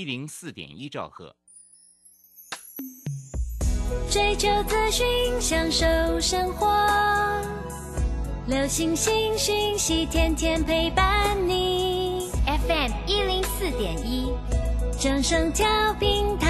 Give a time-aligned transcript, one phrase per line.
[0.00, 1.36] 一零四点一兆赫。
[4.10, 5.04] 追求资讯，
[5.38, 5.84] 享受
[6.18, 6.66] 生活，
[8.46, 12.30] 流星星讯息，天天陪伴你。
[12.46, 14.32] FM 一零四点一，
[14.98, 15.66] 掌声跳
[16.00, 16.49] 平台。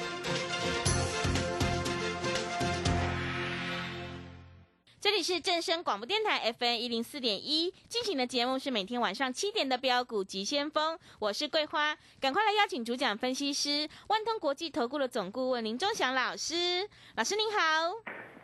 [5.01, 17.57] 这里是正声广播电台 FM 一零四点一进行的节目是每天晚上七点的标股急先锋，我是桂花，赶快来邀请主讲分析师万通国际投顾的总顾问林忠祥老师，老师您好。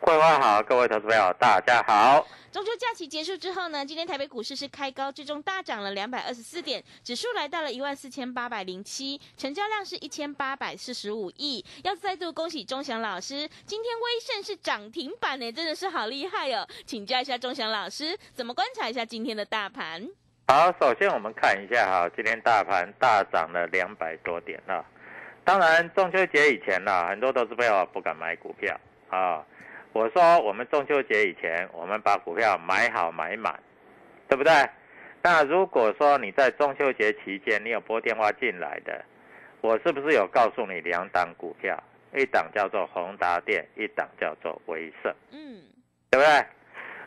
[0.00, 2.26] 桂花好，各位投资朋友大家好。
[2.52, 11.62] 中秋假期结束之后呢，今天台北股市是开高，最终大涨了两百二十四点，指数来到了一万四千八百零七，成交量是一千八百四十五亿。
[11.82, 16.66] 要再度恭喜钟祥老师，今天威盛是涨停板呢，真的是好厉害哦！
[16.86, 20.06] 请教一下钟祥老师，怎么观察一下今天的大盘？
[20.46, 24.84] 好，首先我们看一下哈，今天大盘大涨了两百多点啊。
[25.44, 28.78] 当然，中秋节以前呢，很多投资朋友不敢买股票
[29.08, 29.44] 啊。
[29.92, 33.58] 我说，我们中秋节以前，我们把股票买好买满，
[34.28, 34.52] 对不对？
[35.22, 39.04] 那如果说你在中秋节期间你有拨电话进来的，
[39.60, 41.82] 我是不是有告诉你两档股票？
[42.14, 45.62] 一档叫做宏达电，一档叫做威盛，嗯，
[46.10, 46.46] 对不对？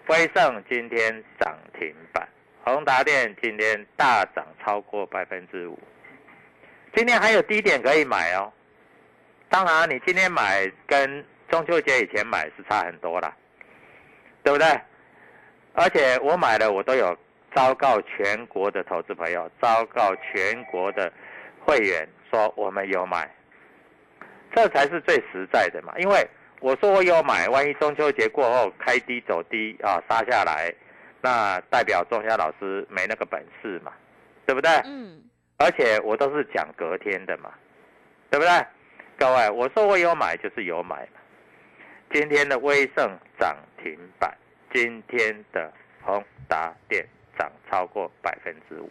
[0.08, 2.28] 威盛今天涨停板，
[2.64, 5.80] 宏达电今天大涨超过百分之五，
[6.96, 8.52] 今天还有低点可以买哦。
[9.50, 13.34] 当然，你今天买跟中秋节以前买是差很多了，
[14.44, 14.68] 对不对？
[15.74, 17.18] 而且我买了，我都有
[17.56, 21.12] 昭告全国的投资朋友，昭告全国的
[21.66, 23.30] 会员说我们有买，
[24.54, 25.94] 这才是最实在的嘛。
[25.98, 26.28] 因为
[26.62, 30.72] 我说我有买，万一中秋节过后开低走低啊杀下来，
[31.20, 33.92] 那代表钟夏老师没那个本事嘛，
[34.46, 34.72] 对不对？
[34.86, 35.22] 嗯，
[35.58, 37.52] 而且我都是讲隔天的嘛，
[38.30, 38.66] 对不对？
[39.18, 41.20] 各位，我说我有买就是有买嘛。
[42.14, 44.32] 今天的威盛涨停板，
[44.72, 45.72] 今天的
[46.04, 47.04] 宏达电
[47.40, 48.90] 涨超过百分之五，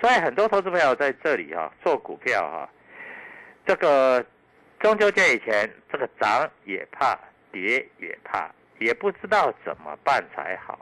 [0.00, 2.68] 所以很多投资朋友在这里哈、做股票哈、
[3.64, 4.24] 这个
[4.80, 7.18] 中秋节以前这个涨也怕，
[7.52, 10.78] 跌也怕，也不知道怎么办才好，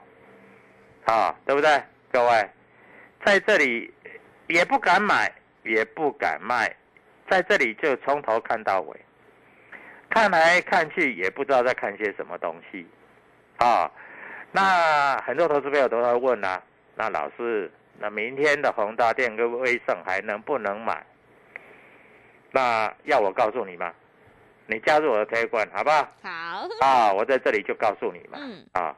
[1.05, 1.83] 啊，对不对？
[2.11, 2.49] 各位，
[3.25, 3.93] 在这里
[4.47, 5.29] 也不敢买，
[5.63, 6.73] 也不敢卖，
[7.29, 8.99] 在这里就从头看到尾。
[10.09, 12.87] 看来看去也不知道在看些什么东西，
[13.57, 13.91] 啊，
[14.51, 16.63] 那很多投资朋友都在问啊，
[16.95, 21.05] 那老师，那明天的宏达电跟威盛还能不能买？
[22.51, 23.93] 那要我告诉你吗？
[24.71, 26.07] 你加入我的推广好不好？
[26.21, 28.95] 好，啊，我在这里就告诉你嘛，嗯，啊，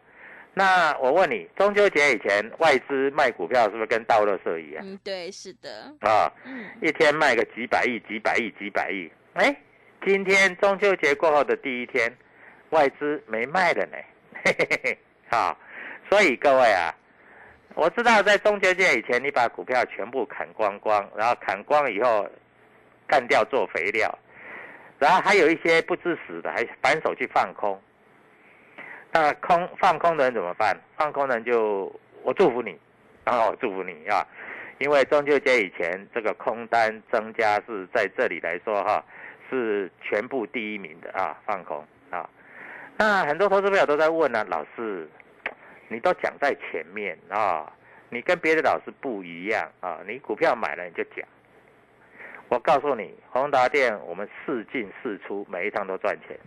[0.54, 6.30] 那我问你，中秋节以前外资卖股票是不是跟倒垃圾一样嗯，对，是的，啊？
[6.44, 9.10] 嗯，一天卖个几百亿、几百亿、几百亿。
[9.36, 9.56] 哎，
[10.06, 12.14] 今天中秋节过后的第一天，
[12.72, 13.98] 外资没卖了呢，
[14.44, 14.98] 嘿嘿嘿，
[15.30, 15.58] 好，
[16.10, 16.94] 所以各位啊，
[17.76, 22.28] 我知道在中秋节以前，你把股票全部砍光光，然后砍光以后
[23.12, 24.18] 干掉做肥料，
[24.98, 27.78] 然后还有一些不知死的还反手去放空。
[29.12, 30.74] 那空放空的人怎么办？
[30.96, 31.94] 放空的人就
[32.24, 32.80] 我祝福你，
[33.26, 34.26] 然后我祝福你啊，
[34.78, 39.04] 因为中秋节以前这个空单增加是在这里来说哈，
[39.50, 42.30] 是全部第一名的啊，放空啊。
[42.98, 45.10] 那很多投资朋友都在问呢、老师，
[45.90, 47.70] 你都讲在前面啊，
[48.08, 51.28] 你跟别的老师不一样啊，你股票买了你就讲。
[52.52, 56.38] 我告诉你，宏达电我们四进四出，每一趟都赚钱。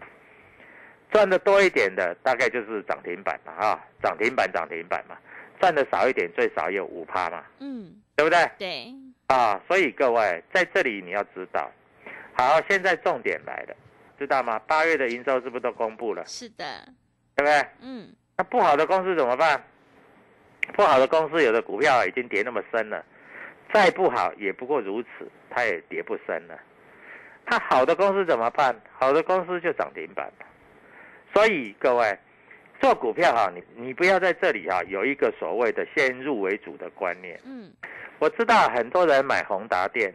[1.10, 5.16] 赚的多一点的大概就是涨停板嘛，啊，涨停板涨停板嘛，
[5.58, 8.50] 赚的少一点最少有五趴嘛，嗯，对不对？
[8.58, 8.94] 对，
[9.28, 11.72] 啊，所以各位在这里你要知道，
[12.34, 13.74] 好，现在重点来了，
[14.18, 14.58] 知道吗？
[14.66, 16.22] 八月的营收是不是都公布了？
[16.26, 16.86] 是的，
[17.34, 17.66] 对不对？
[17.80, 19.64] 嗯，那不好的公司怎么办？
[20.74, 23.02] 不好的公司有的股票已经跌那么深了，
[23.74, 26.56] 再不好也不过如此，它也跌不深了。
[27.44, 28.72] 那好的公司怎么办？
[28.96, 30.46] 好的公司就涨停板了。
[31.34, 32.16] 所以各位
[32.80, 37.40] 做股票哈，你你不要在这里哈有一个所谓的先入为主的观念。
[37.44, 37.72] 嗯，
[38.20, 40.14] 我知道很多人买宏达电，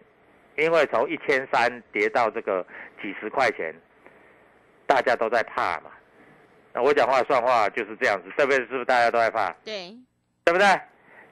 [0.55, 2.65] 因为从一千三跌到这个
[3.01, 3.75] 几十块钱，
[4.87, 5.91] 大家都在怕嘛。
[6.71, 8.57] 那我讲话算话就是这样子，对不对？
[8.59, 9.53] 是不是大家都在怕？
[9.65, 9.93] 对，
[10.45, 10.65] 对不对？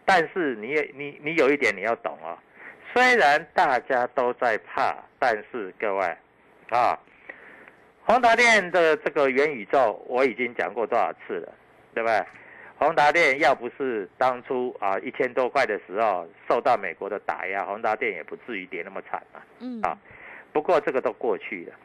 [0.08, 2.38] 但是你也你你有一点你要懂哦，
[2.94, 6.18] 虽然大家都在怕，但是各位
[6.70, 6.98] 啊，
[8.06, 11.54] 宏达电的这个元宇宙我已经讲过多少次了，
[11.94, 12.26] 对不对？
[12.78, 19.44] 宏达电要不是当初啊一千多块的时候受到美国的打压，宏达电也不至于跌那么惨啊。
[19.60, 19.98] 嗯，啊
[20.54, 21.76] 不过这个都过去了，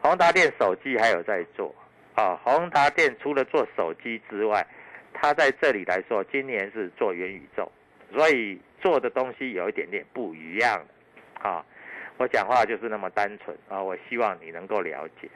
[0.00, 1.74] 宏达电手机还有在做
[2.14, 2.40] 啊。
[2.42, 4.66] 宏达电除了做手机之外，
[5.14, 7.70] 它在这里来说，今年是做元宇宙，
[8.12, 10.84] 所以做的东西有一点点不一样
[11.40, 11.64] 啊。
[12.18, 15.28] 我讲话就是那么单纯啊，我希望你能够了解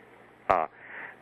[0.46, 0.68] 啊。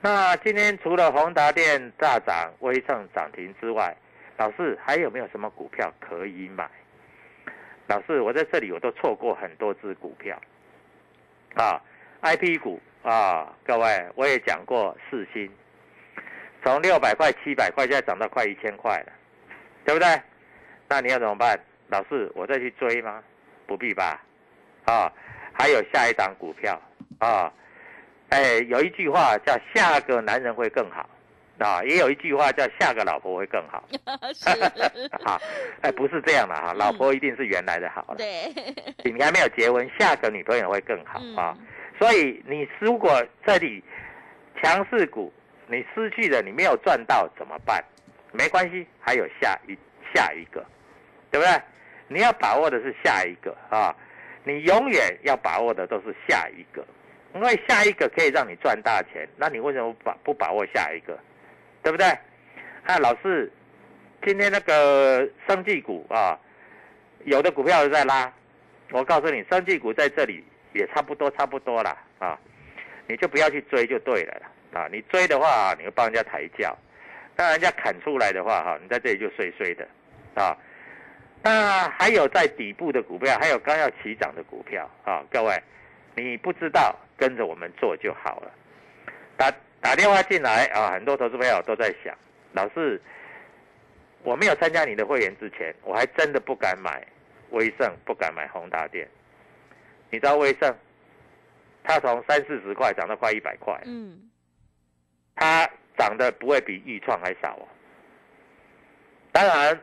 [0.01, 3.97] 那今天除了宏达电大涨、威盛涨停之外，
[4.37, 6.69] 老师还有没有什么股票可以买？
[7.87, 10.39] 老师，我在这里我都错过很多只股票
[11.55, 11.81] 啊
[12.21, 15.51] ，I P 股啊，各位我也讲过四星，
[16.63, 19.13] 从六百块、七百块，现在涨到快一千块了，
[19.85, 20.09] 对不对？
[20.89, 21.59] 那你要怎么办？
[21.89, 23.23] 老师，我再去追吗？
[23.67, 24.23] 不必吧，
[24.85, 25.13] 啊，
[25.53, 26.81] 还有下一档股票
[27.19, 27.53] 啊，
[28.29, 31.09] 哎，有一句话叫“下个男人会更好”，
[31.59, 33.85] 啊，也有一句话叫“下个老婆会更好
[34.35, 34.49] ”，是，
[35.25, 35.41] 好，
[35.83, 38.53] 哎，不是这样的哈，老婆一定是原来的好了，对，
[39.05, 41.57] 你还没有结婚，下个女朋友会更好嗯啊。
[41.99, 43.83] 所以你如果这里
[44.63, 45.33] 强势股
[45.69, 47.83] 你失去了，你没有赚到怎么办？
[48.33, 49.77] 没关系，还有下一
[50.15, 50.65] 下一个，
[51.31, 51.63] 对不对？
[52.09, 53.95] 你要把握的是下一个啊，
[54.45, 56.87] 你永远要把握的都是下一个，
[57.35, 61.19] 因为下一个可以让你赚大钱，那你为什么不把不把握下一个？
[61.83, 62.07] 对不对？
[62.85, 63.51] 啊，老师，
[64.25, 66.39] 今天那个生技股啊，
[67.25, 68.33] 有的股票在拉，
[68.93, 72.39] 我告诉你，生技股在这里也差不多，差不多了啊，
[73.09, 74.41] 你就不要去追就对了
[74.77, 76.77] 啊，你追的话，你会帮人家抬轿，
[77.35, 79.89] 让人家砍出来的话，哈，你在这里就碎碎的
[80.35, 80.55] 啊。
[81.43, 85.63] 那还有在底部的股票，还有刚要起涨的股票啊，各位，
[86.15, 88.53] 你不知道跟着我们做就好了。
[89.39, 89.51] 打
[89.81, 92.15] 打电话进来啊，很多投资朋友都在想，
[92.53, 93.01] 老师，
[94.25, 97.07] 我没有参加你的会员之前，我还真的不敢买
[97.51, 99.09] 威盛，不敢买宏达电。
[100.11, 100.75] 你知道威盛，
[101.85, 104.19] 它从三四十块涨到快一百块，嗯，
[105.37, 107.69] 它涨的不会比易创还少哦。
[109.31, 109.81] 当然，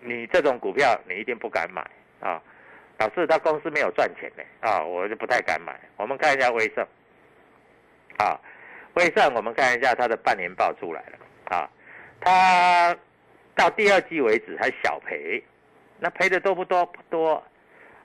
[0.00, 1.88] 你这种股票你一定不敢买
[2.20, 2.42] 啊。
[2.98, 5.78] 老师，他公司没有赚钱呢啊，我就不太敢买。
[5.96, 6.86] 我们看一下威盛，
[8.18, 8.40] 啊，
[8.94, 11.18] 威盛我们看一下它的半年报出来了
[11.56, 11.68] 啊，
[12.20, 12.96] 它
[13.56, 15.42] 到第二季为止还小赔，
[15.98, 16.86] 那赔的多不多？
[16.86, 17.42] 不多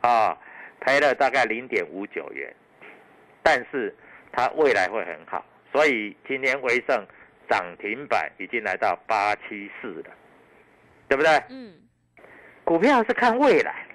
[0.01, 0.35] 啊，
[0.81, 2.51] 赔了大概零点五九元，
[3.43, 3.95] 但是
[4.31, 7.05] 它未来会很好，所以今天威盛
[7.49, 10.11] 涨停板已经来到八七四了，
[11.07, 11.31] 对不对？
[11.49, 11.73] 嗯，
[12.63, 13.85] 股票是看未来，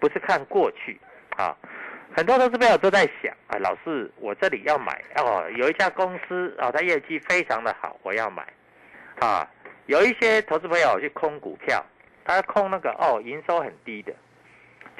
[0.00, 1.00] 不是看过去
[1.36, 1.56] 啊。
[2.14, 8.46] 很多投资朋友都在想啊，老师，我这里要买哦，有一家公司啊、哦，它业绩非常的好，我要买
[9.18, 9.48] 啊。
[9.86, 11.84] 有一些投资朋友去空股票，
[12.24, 14.12] 他空那个哦，营收很低的，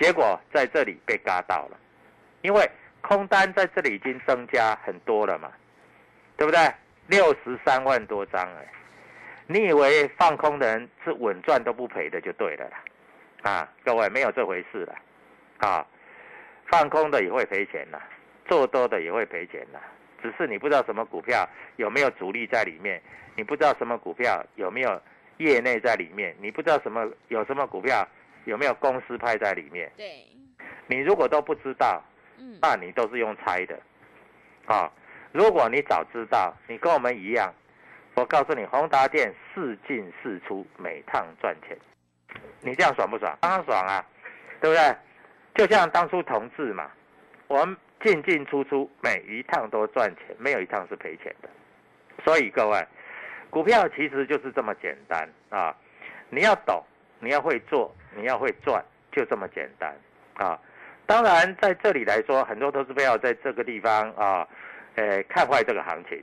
[0.01, 1.77] 结果在这里被嘎到了，
[2.41, 2.69] 因为
[3.01, 5.53] 空单在这里已经增加很多了嘛，
[6.43, 6.61] 对不对？
[7.07, 8.67] 六十三万多张哎，
[9.47, 14.99] 你以为放空的人是稳赚都不赔的就对了啦，啊，各位没有这回事了，
[15.59, 15.87] 啊，
[16.67, 18.01] 放空的也会赔钱呐，
[18.49, 19.79] 做多的也会赔钱呐，
[20.21, 23.01] 只是你不知道什么股票有没有主力在里面，
[23.37, 25.01] 你不知道什么股票有没有
[25.37, 28.05] 业内在里面，你不知道什么有什么股票
[28.47, 30.27] 有没有公司派在里面，对，
[30.89, 32.03] 你如果都不知道，
[32.37, 33.79] 嗯，那你都是用猜的，
[34.67, 34.91] 啊，
[35.33, 37.53] 如果你早知道，你跟我们一样，
[38.15, 41.77] 我告诉你，宏达电四进四出，每趟赚钱，
[42.61, 43.37] 你这样爽不爽？
[43.41, 44.05] 当然爽啊，
[44.61, 44.97] 对不对？
[45.55, 46.91] 就像当初同志嘛，
[47.49, 51.49] 我们进进出出，每一趟都赚钱，没有一趟是赔钱的，
[52.25, 52.87] 所以各位，
[53.51, 55.75] 股票其实就是这么简单啊！
[56.31, 56.83] 你要懂，
[57.21, 59.95] 你要会做，你要会赚，就这么简单
[60.35, 60.59] 啊！
[61.05, 64.49] 当然，在这里来说，很多投资朋友在这个地方啊，
[64.97, 66.23] 呃，看坏这个行情。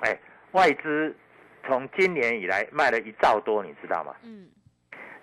[0.00, 0.18] 哎，
[0.52, 1.14] 外资
[1.66, 4.14] 从今年以来卖了一兆多，你知道吗？
[4.22, 4.48] 嗯，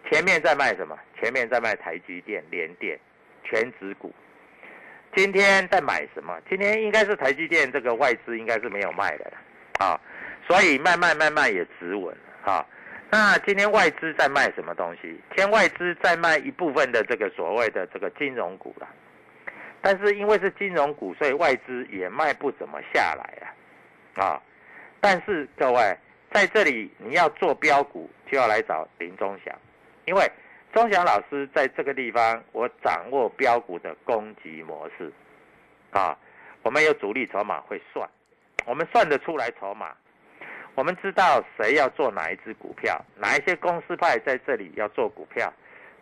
[0.09, 0.97] 前面在卖什么？
[1.19, 2.99] 前面在卖台积电、联电、
[3.43, 4.13] 全指股。
[5.15, 6.39] 今天在买什么？
[6.47, 9.31] 今天应该是台积电这个外资应该是没有卖的
[9.79, 9.99] 啊，
[10.47, 12.63] 所以卖卖卖卖也止稳啊。
[13.09, 15.19] 那今天外资在卖什么东西？
[15.33, 18.87] 天外资在卖一部分的这个所谓的这个金融股了，
[19.81, 23.48] 但是因为是金融股，所以外资也卖不怎么下来
[24.15, 24.41] 啊，啊，
[25.00, 25.98] 但是各位
[26.31, 29.55] 在这里你要做标股，就要来找林忠祥，
[30.05, 30.31] 因为
[30.74, 35.12] 忠祥老师在这个地方，我掌握标股的攻击模式，
[35.91, 36.17] 啊，
[36.63, 38.07] 我们有主力筹码会算，
[38.65, 39.96] 我们算得出来筹码。
[40.75, 45.51] 我们知道谁要做哪一只股票，哪一些公司派在这里要做股票，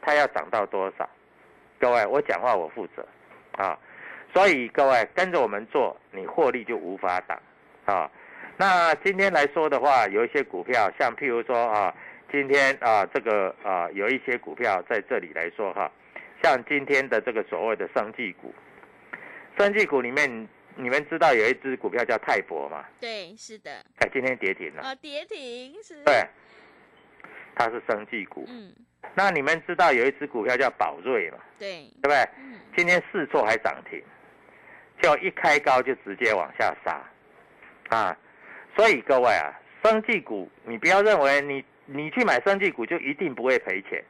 [0.01, 1.09] 它要涨到多少？
[1.79, 3.07] 各位，我讲话我负责
[3.57, 3.77] 啊，
[4.33, 7.41] 所以各位跟着我们做，你获利就无法挡
[7.85, 8.09] 啊。
[8.57, 11.93] 那今天来说的话，有一些股票，像譬如说啊，
[12.31, 15.91] 今天啊这个啊有一些股票在这里来说哈，
[16.43, 18.53] 像今天的这个所谓的生技股，
[19.57, 20.47] 生技股里面。
[20.77, 22.83] 你们知道有一只股票叫泰博吗？
[22.99, 23.71] 对，是的。
[23.99, 24.81] 哎，今天跌停了。
[24.83, 26.03] 啊，跌停是。
[26.03, 26.21] 对，
[27.55, 28.43] 它是生技股。
[28.49, 28.73] 嗯。
[29.15, 31.37] 那你们知道有一只股票叫宝瑞吗？
[31.57, 31.89] 对。
[32.01, 32.17] 对不对？
[32.37, 32.59] 嗯。
[32.75, 34.01] 今天试错还涨停，
[35.01, 37.01] 就一开高就直接往下杀，
[37.89, 38.17] 啊！
[38.75, 39.53] 所以各位啊，
[39.83, 44.03] 生技股你不要认为你你去买生技股就一定不会赔钱，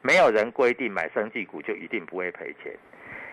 [0.00, 2.74] 没有人规定买生技股就一定不会赔钱。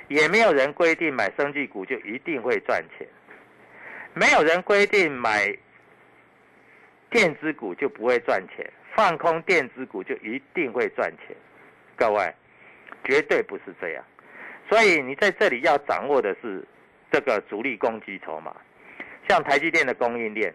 [0.09, 3.07] 也没有人规定买生技股就一定会赚钱，
[4.15, 5.55] 没有人规定买
[7.11, 11.33] 电子股就不会赚钱，放空电子股就一定会赚钱，
[11.95, 12.35] 各位，
[13.05, 14.03] 绝对不是这样。
[14.67, 16.67] 所以你在这里要掌握的是
[17.09, 18.53] 这个主力攻击筹码，
[19.29, 20.53] 像台积电的供应链，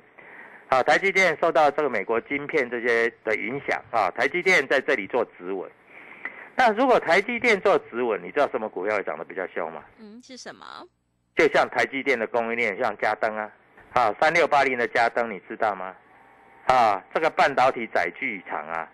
[0.68, 5.66] 啊，台积电受到这个美国晶片这些的影响啊，台积电在这里做止稳。
[6.54, 9.82] 那如果台积电做止稳，你知道什么股票会涨得比较凶吗？
[9.98, 10.86] 嗯，是什么？
[11.34, 13.50] 就像台积电的供应链，像嘉登啊，
[13.94, 15.96] 啊，三六八零的嘉登，你知道吗？
[16.66, 18.88] 啊，这个半导体载具厂啊，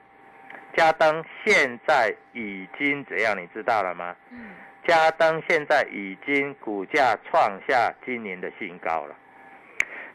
[0.77, 3.37] 嘉登现在已经怎样？
[3.37, 4.17] 你知道了吗？
[4.31, 4.51] 嗯，
[4.87, 9.17] 嘉登现在已经股价创下今年的新高了。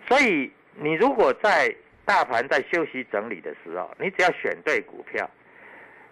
[0.07, 1.73] 所以你如果在
[2.05, 5.29] 大盘在休息整理的时候，你只要选对股票，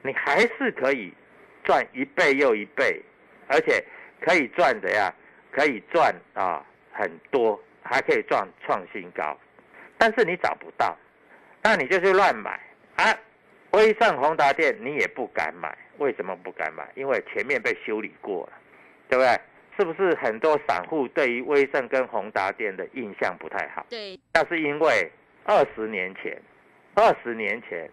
[0.02, 1.14] 你还是可以。
[1.66, 3.02] 赚一倍又一倍，
[3.48, 3.82] 而且
[4.20, 5.10] 可以赚怎样？
[5.50, 9.40] 可以赚啊很多，还可以赚创新高。
[9.98, 10.94] 但是你找不到，
[11.64, 12.60] 那你就去乱买
[12.98, 13.18] 啊！
[13.72, 16.88] 威盛宏达店你也不敢买，为什么不敢买？
[16.96, 18.54] 因为前面被修理过了，
[19.10, 19.40] 对不对？
[19.76, 23.84] 是不是很多散户对于威盛跟宏达店的印象不太好？
[23.90, 24.20] 对。
[24.34, 25.12] 那是因为
[25.46, 26.40] 二十年前，
[26.96, 27.90] 二十年前。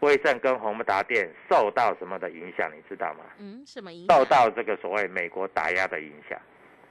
[0.00, 3.20] 威盛跟宏达电受到什么的影响，你知道吗？
[3.38, 4.16] 嗯，什么影响？
[4.16, 6.40] 受到这个所谓美国打压的影响，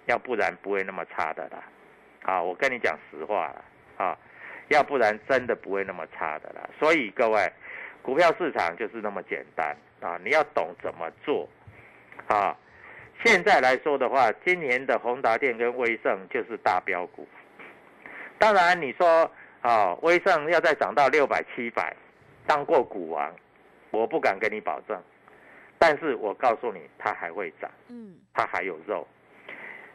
[0.06, 1.64] 要不然不会那么差的啦。
[2.22, 3.66] 啊，我跟你讲实话了
[3.98, 4.16] 啊，
[4.70, 6.68] 要不然真的不会那么差的啦。
[6.80, 7.52] 所以各位，
[8.02, 11.48] 股票市场就是那么简单啊，你要懂怎么做
[12.28, 12.58] 啊。
[13.24, 17.28] 现在来说的话，今年的宏达电跟威盛就是大标股。
[18.38, 19.30] 当然你说
[19.62, 21.94] 啊，威盛要再涨到六百七百。
[22.48, 23.32] 当过股王，
[23.92, 25.00] 我不敢跟你保证，
[25.78, 29.08] 但是我告诉你，它还会涨，嗯，它还有肉。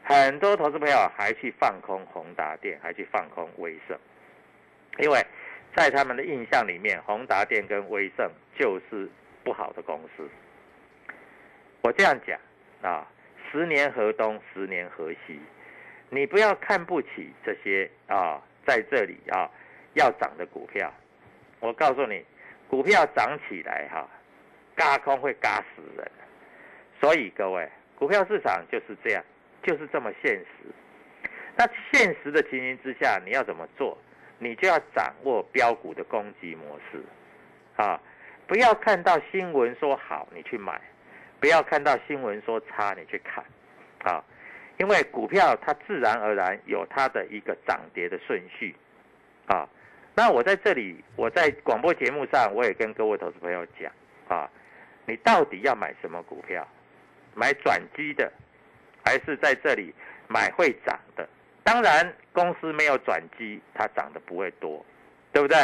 [0.04, 3.98] 很多投资朋友还去放空宏达电，还去放空威盛，
[4.98, 5.24] 因为
[5.74, 9.08] 在他们的印象里面，宏达电跟威盛就是
[9.42, 10.28] 不好的公司。
[11.82, 12.38] 我这样讲
[12.82, 13.06] 啊，
[13.50, 15.38] 十年河东，十年河西，
[16.10, 19.50] 你不要看不起这些啊，在这里啊
[19.94, 20.92] 要涨的股票，
[21.60, 22.24] 我告诉你。
[22.66, 24.08] 股票涨起来哈，
[24.74, 26.10] 嘎空会嘎死人，
[27.00, 29.22] 所以各位，股票市场就是这样，
[29.62, 30.46] 就是这么现实。
[31.54, 33.96] 那现实的情形之下，你要怎么做？
[34.38, 37.02] 你就要掌握标股的攻击模式，
[37.76, 38.00] 啊，
[38.46, 40.80] 不要看到新闻说好你去买，
[41.40, 43.44] 不要看到新闻说差你去看，
[44.04, 44.24] 啊，
[44.78, 48.74] 因为股票它自然而然有它的一个涨跌的顺序，
[49.46, 49.68] 啊。
[50.16, 53.90] 那我在这里，我在广播节目上，我也跟各位投资朋友讲
[54.28, 54.48] 啊，
[55.06, 56.66] 你到底要买什么股票？
[57.34, 58.32] 买转机的，
[59.04, 59.92] 还是在这里
[60.28, 61.28] 买会涨的？
[61.64, 64.85] 当然，公司没有转机，它涨得不会多
[65.33, 65.56] 对不对？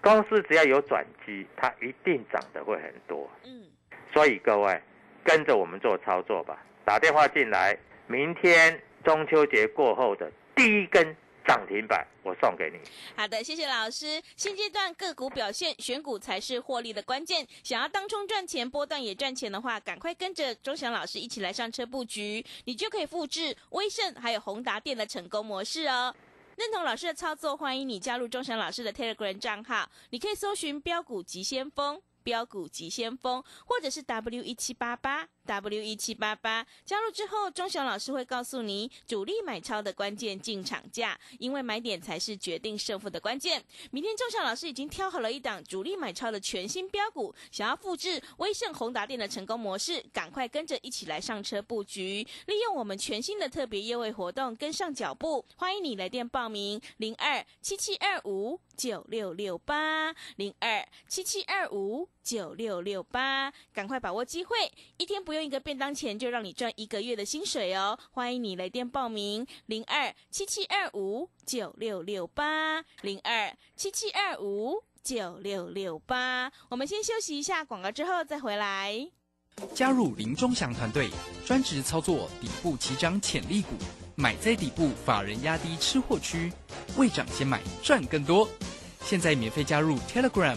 [0.00, 3.28] 公司只要有转机，它一定涨得会很多。
[3.44, 3.64] 嗯，
[4.12, 4.80] 所以各位
[5.22, 7.76] 跟着我们做操作吧，打电话进来，
[8.06, 12.78] 明天中秋节过后的第一根涨停板，我送给你。
[13.16, 14.22] 好的，谢谢老师。
[14.36, 17.46] 现阶段个股表现，选股才是获利的关键。
[17.62, 26.14] 想要当冲赚钱，波段也赚钱的话，赶快跟着钟祥老师一起来上车布局，你就可以复制威盛还有宏达电的成功模式哦。
[26.56, 32.00] 认同老师的操作，欢迎你加入钟祥老师的 Telegram 账号，你可以搜寻标股急先锋。
[32.22, 43.62] 标股急先锋，或者是 W 一七八八 W 一七八八，加入之后，钟祥老师会告诉你主力买超的关键进场价，因为买点才是决定胜负的关键。
[43.90, 55.44] 明天钟祥老师已经挑好了一档主力买超的全新标股，想要复制威盛宏达电的成功模式，赶快跟着一起来上车布局，利用我们全新的特别优惠活动跟上脚步。
[55.56, 62.08] 欢迎你来电报名零二七七二五九六六八零二七七二五。
[62.24, 64.56] 九六六八，赶快把握机会，
[64.96, 67.98] 一天不用一个便当钱，就让你赚一个月的薪水哦！
[68.10, 76.50] 欢迎你来电报名，零二七七二五九六六八，零二七七二五九六六八。
[76.70, 79.06] 我们先休息一下广告，之后再回来。
[79.74, 81.10] 加入林中祥团队，
[81.44, 83.74] 专职操作底部起涨潜力股，
[84.16, 86.50] 买在底部，法人压低吃货区，
[86.96, 88.48] 未涨先买赚更多。
[89.02, 90.56] 现在免费加入 Telegram。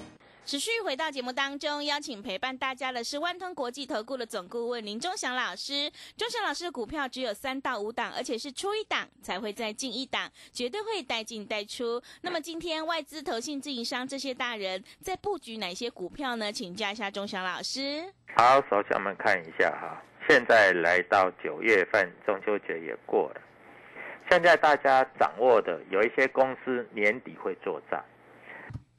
[0.51, 5.89] 持续回到节目当中，邀请陪伴大家的是万通国际投顾的总顾问林忠祥老师。
[6.17, 12.03] 忠祥老师的股票只有三到五档，而且是出一档才会再进一档，绝对会带进带出。
[12.19, 16.51] 那么今天外资、投信、自营商这些大人在布局哪些股票呢？
[16.51, 18.03] 请教一下忠祥老师。
[18.35, 23.41] 好，首先我们看一下哈，现在来到九月份，中秋节也过了，
[24.29, 28.03] 现在大家掌握的有一些公司年底会做账。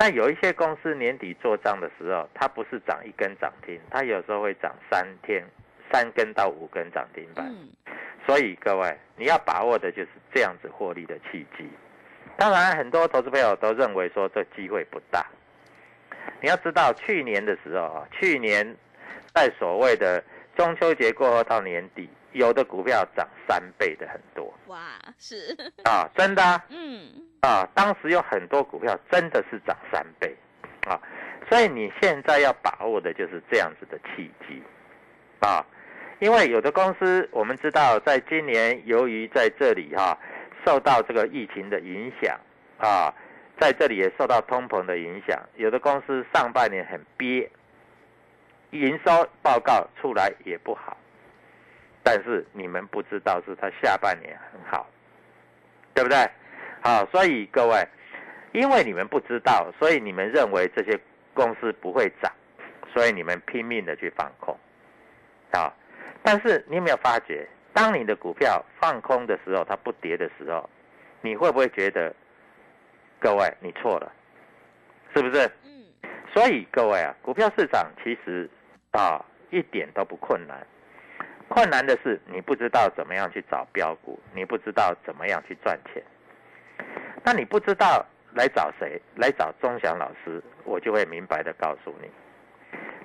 [0.02, 5.44] 但有一些公司年底做账的时候，它不是涨一根涨停，它有时候会涨三天，
[5.92, 7.48] 三根到五根涨停板。
[8.26, 11.70] 所以各位，你要把握的就是这样子获利的契机。
[12.36, 15.24] 当然，很多投资朋友都认为说这机会不大。
[16.40, 18.76] 你要知道，去年的时候啊，去年
[19.32, 20.20] 在所谓的
[20.56, 24.52] 中秋节过后到年底，有的股票涨三倍的很多。
[24.66, 24.80] 哇，
[25.16, 26.42] 是啊，真的。
[26.70, 27.28] 嗯。
[27.42, 30.32] 啊，当时有很多股票真的是涨三倍，
[30.86, 30.94] 啊，
[31.48, 34.62] 所以你现在要把握的就是这样子的契机，
[35.40, 35.66] 啊，
[36.20, 40.16] 因为有的公司我们知道，在今年由于在这里哈
[40.64, 42.38] 受到这个疫情的影响，
[42.78, 43.12] 啊，
[43.58, 47.50] 在这里也受到通膨的影响，有的公司上半年很憋，
[48.70, 50.96] 营收报告出来也不好，
[52.04, 54.88] 但是你们不知道是它下半年很好，
[55.92, 56.18] 对不对？
[56.82, 57.86] 好，所以各位，
[58.52, 60.98] 因为你们不知道，所以你们认为这些
[61.32, 62.32] 公司不会涨，
[62.92, 64.58] 所以你们拼命的去放空，
[65.52, 65.72] 啊，
[66.24, 70.68] 但是你有没有发觉，当你的股票放空的时候，它不跌的时候，
[71.20, 72.12] 你会不会觉得，
[73.20, 74.12] 各位你错了，
[75.14, 75.46] 是不是？
[75.64, 75.84] 嗯。
[76.34, 78.50] 所以各位啊，股票市场其实
[78.90, 80.66] 啊一点都不困难，
[81.48, 86.02] 困难的是你不知道怎么样去找标股，你不知道怎么样去赚钱。
[87.24, 88.04] 那你不知道
[88.34, 89.00] 来找谁？
[89.16, 92.08] 来找钟祥老师，我就会明白的告诉你。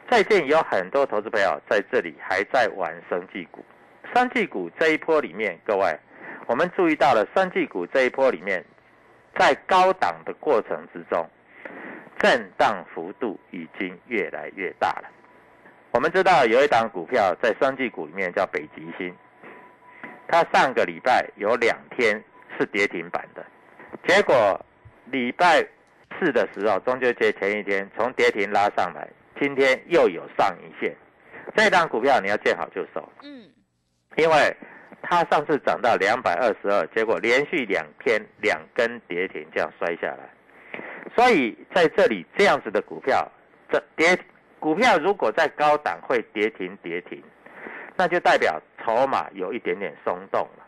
[0.09, 3.63] 最近有很多投资朋友在这里还在玩生技股，
[4.13, 5.95] 生技股这一波里面，各位，
[6.47, 8.63] 我们注意到了生技股这一波里面，
[9.37, 11.29] 在高档的过程之中，
[12.17, 15.09] 震荡幅度已经越来越大了。
[15.91, 19.13] 我们知道有一档股票在生技股里面叫北极星，
[20.27, 22.23] 它上个礼拜有两天
[22.57, 23.45] 是跌停板的。
[24.07, 24.59] 结果
[25.11, 25.59] 礼拜
[26.17, 29.05] 四的时候，中秋节前一天从跌停拉上来，
[29.39, 30.95] 今天又有上影线。
[31.55, 33.49] 这档股票你要见好就收，嗯，
[34.15, 34.55] 因为
[35.01, 40.29] 它上次涨到两百二十二，结果连续两天两根跌停这样摔下来，
[41.13, 43.29] 所以在这里这样子的股票，
[43.69, 44.17] 这跌
[44.59, 47.21] 股票如果在高档会跌停跌停，
[47.97, 50.63] 那就代表筹码有一点点松动了。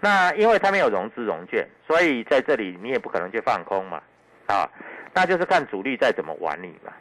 [0.00, 4.02] 那因为它没有融资融券，所以在这里你也不可能去放空嘛，
[4.46, 4.70] 啊，
[5.14, 6.92] 那就是看主力再怎么玩你嘛。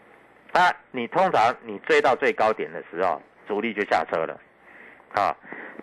[0.53, 4.39] 啊，你通常你追到最高点的时候，主力就下车了，
[5.13, 5.35] 啊，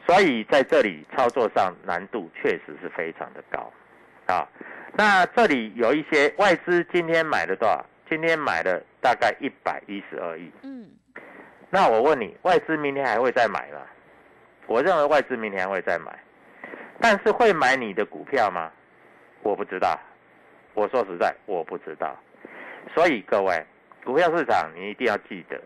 [0.06, 3.72] 所以在这里操作上难度确实是非常的高
[4.26, 4.48] 啊。
[4.96, 7.84] 那这里有一些外资今天买了多少？
[8.08, 10.50] 今天买了大概一百一十二亿。
[10.62, 10.88] 嗯，
[11.70, 13.80] 那我问你，外资明天还会再买吗？
[14.66, 16.18] 我认为外资明天还会再买，
[17.00, 18.70] 但是会买你的股票吗？
[19.42, 19.98] 我不知道。
[20.74, 22.16] 我说实在，我不知道。
[22.94, 23.64] 所以各位，
[24.04, 25.60] 股票市场你一定要记得。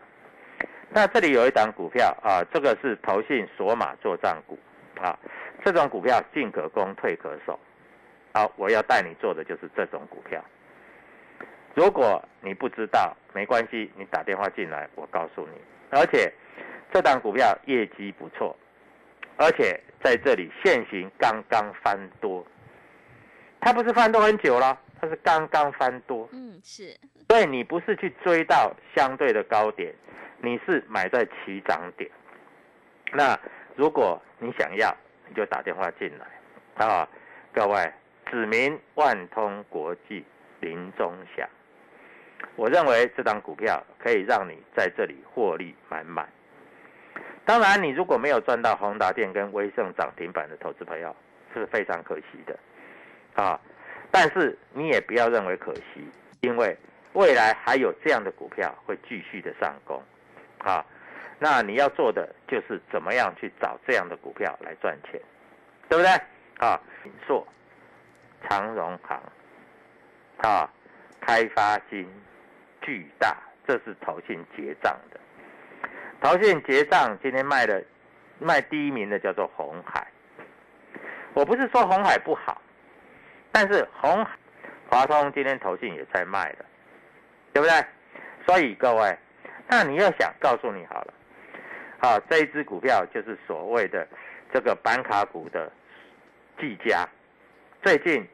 [0.89, 4.57] 那这里有一档股票啊，这个是投信索马做账股
[5.01, 5.17] 啊，
[5.63, 7.59] 这种股票进可攻，退可守。
[8.33, 10.43] 好，我要带你做的就是这种股票。
[11.75, 15.59] 如果你不知道，没关系，你打电话进来，我告诉你。
[15.91, 16.31] 而且
[16.91, 18.55] 这档股票业绩不错，
[19.41, 22.45] 而且在这里现行刚刚翻多，
[23.61, 26.27] 它不是翻多很久了，它是刚刚翻多。
[26.33, 26.93] 嗯，是。
[27.29, 29.95] 所以你不是去追到相对的高点，
[30.41, 32.11] 你是买在起涨点。
[33.13, 33.39] 那
[33.77, 34.93] 如果你想要，
[35.29, 37.07] 你就打电话进来啊，
[37.53, 37.93] 各位，
[38.29, 40.25] 指名万通国际
[40.59, 41.47] 林中祥。
[42.57, 46.27] 我认为这档股票可以让你在这里获利满满。
[47.49, 51.15] 当然，你如果没有赚到宏达电跟威盛涨停板的投资朋友，
[51.51, 52.55] 是非常可惜的
[53.33, 53.59] 啊。
[54.11, 56.07] 但是你也不要认为可惜，
[56.41, 56.77] 因为
[57.13, 59.99] 未来还有这样的股票会继续的上攻
[60.59, 60.85] 啊。
[61.39, 65.19] 那你要做的就是怎么样去找这样的股票来赚钱，
[65.89, 66.11] 对不对？
[66.59, 67.47] 啊，锦硕、
[68.47, 69.19] 长荣行
[70.37, 70.69] 啊，
[71.19, 72.07] 开发金。
[72.83, 73.35] 巨大，
[73.67, 75.19] 这是投信结账的。
[76.21, 77.83] 投信结账今天卖的
[78.39, 80.05] 卖第一名的叫做红海。
[81.33, 82.61] 我不是说红海不好，
[83.51, 84.25] 但是红
[84.89, 86.65] 华通今天投信也在卖的，
[87.53, 87.85] 对不对？
[88.45, 89.17] 所以各位，
[89.67, 91.13] 那你要想告诉你好了，
[91.99, 94.07] 好这一只股票就是所谓的
[94.51, 95.71] 这个板卡股的
[96.59, 97.07] 技嘉，
[97.81, 98.27] 最近。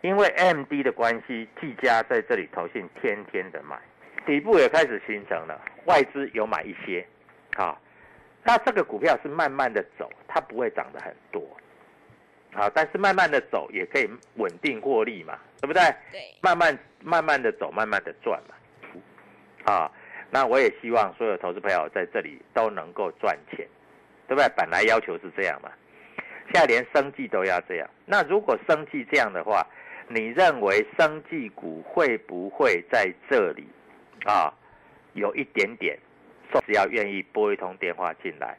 [0.00, 3.76] 因为 M D 的关系，技嘉在这里投信天天的买，
[4.24, 7.04] 底部也开始形成了，外资有买一些，
[7.58, 7.76] 好，
[8.44, 11.42] 那这个股票是慢慢的走，它不会涨得很多，
[12.52, 15.82] 好，但是慢慢的走也可以稳定获利嘛，对不对？
[16.12, 18.54] 对，慢慢慢慢的走，慢慢的赚嘛，
[19.72, 19.90] 啊，
[20.30, 23.66] 那我也希望所有投资朋友在这里都能够赚钱，
[24.28, 24.48] 对不对？
[24.56, 25.68] 本来要求是这样嘛，
[26.52, 29.66] 现在连生计都要这样，那如果生计这样的话，
[30.06, 33.66] 你认为生技股会不会在这里
[34.26, 34.54] 啊
[35.14, 35.98] 有一点点？
[36.66, 38.56] 只要愿意拨一通电话进来，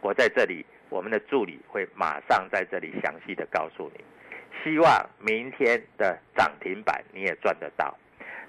[0.00, 4.04] 我在这里，我们的助理会马上在这里详细的告诉你。
[4.62, 7.96] 希望明天的涨停板你也赚得到。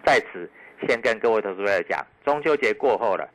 [0.05, 0.49] 在此，
[0.87, 3.27] 先跟各位投资朋友讲，中秋节过后了，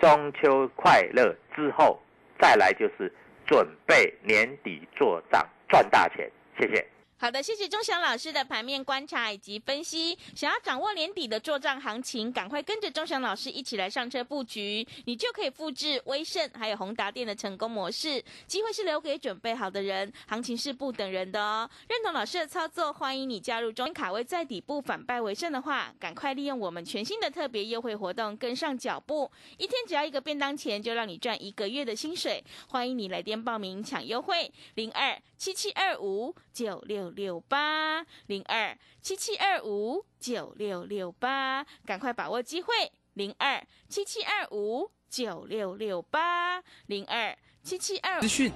[0.00, 2.00] 中秋快乐之后，
[2.40, 3.12] 再来就是
[3.46, 6.30] 准备年底做账赚大钱。
[6.58, 6.93] 谢谢。
[7.16, 10.18] 好的，谢谢钟祥老师的盘面观察以及分析。
[10.34, 18.22] 想要掌握年底的做账行情，赶快跟着钟祥老师一起来上车布局，你就可以复制威盛还有宏达电的成功模式。
[18.46, 21.70] 机会是留给准备好的人，行情是不等人的哦。
[21.88, 29.30] 认同老师的操作，欢迎你加入中卡位在底部反败为胜的话，赶快利用我们全新的特别优惠活动，跟上脚步。
[29.56, 32.44] 一天只要一个便当钱，就让你赚一个月的薪水。
[32.68, 37.03] 欢迎你来电报名抢优惠，零二七七二五九六。
[37.10, 42.74] 六八零二七七二五九六六八，赶快把握机会！
[43.14, 48.52] 零二七七二五九六六八零二七七二资讯，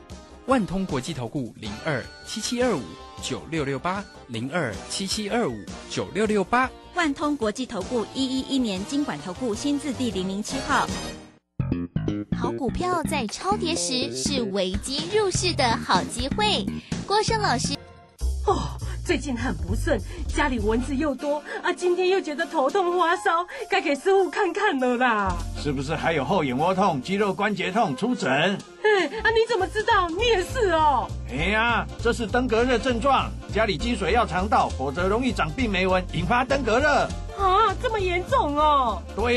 [0.47, 2.83] 万通国际投顾零二七七二五
[3.23, 5.55] 九六六八零二七七二五
[5.89, 10.89] 九六六八，万通国际投顾一一一年经管投顾新字第零零七号。
[12.37, 16.65] 好股票在超跌时是危机入市的好机会。
[17.07, 17.78] 郭生老师。
[19.09, 25.35] 哦，最近很不顺，家里蚊子又多啊，今天又觉得头痛发烧，该给师傅看看了啦。
[25.57, 27.97] 是不是还有后眼窝痛、肌肉关节痛？
[27.97, 28.31] 出诊。
[28.31, 30.11] 哎，啊，你怎么知道？
[30.11, 31.09] 你也是哦。
[31.31, 37.09] 哎呀，这是登革热症状，家里积水要肠道，否则容易长病媒蚊，引发登革热。
[37.39, 39.01] 啊，这么严重哦。
[39.17, 39.37] 对